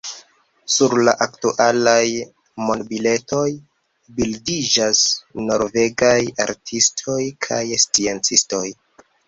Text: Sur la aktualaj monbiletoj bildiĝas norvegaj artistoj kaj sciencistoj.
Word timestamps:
Sur 0.75 0.93
la 1.07 1.11
aktualaj 1.25 2.07
monbiletoj 2.69 3.45
bildiĝas 4.21 5.05
norvegaj 5.51 6.19
artistoj 6.49 7.23
kaj 7.49 7.63
sciencistoj. 7.87 8.67